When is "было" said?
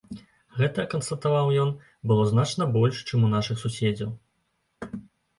2.11-2.23